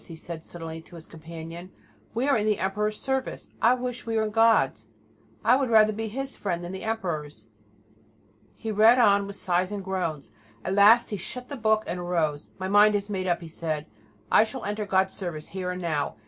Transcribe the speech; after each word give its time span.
he 0.07 0.15
said 0.15 0.43
suddenly 0.43 0.81
to 0.81 0.95
his 0.95 1.05
companion. 1.05 1.71
"We 2.15 2.27
are 2.27 2.35
in 2.35 2.47
the 2.47 2.57
Emperor's 2.57 2.97
service. 2.99 3.49
I 3.61 3.75
wish 3.75 4.03
we 4.07 4.17
were 4.17 4.23
in 4.23 4.31
God's; 4.31 4.87
I 5.45 5.55
had 5.55 5.69
rather 5.69 5.93
be 5.93 6.07
His 6.07 6.35
friend 6.35 6.63
than 6.63 6.71
the 6.71 6.81
Emperor's." 6.81 7.45
He 8.55 8.71
read 8.71 8.97
on, 8.97 9.27
with 9.27 9.35
sighs 9.35 9.71
and 9.71 9.83
groans. 9.83 10.31
At 10.65 10.73
last 10.73 11.11
he 11.11 11.17
shut 11.17 11.49
the 11.49 11.55
book 11.55 11.83
and 11.85 11.99
arose. 11.99 12.49
"My 12.57 12.67
mind 12.67 12.95
is 12.95 13.11
made 13.11 13.27
up," 13.27 13.41
he 13.41 13.47
said; 13.47 13.85
"I 14.31 14.43
shall 14.43 14.65
enter 14.65 14.87
God's 14.87 15.13
service 15.13 15.49
here 15.49 15.69
and 15.69 15.83
now. 15.83 16.15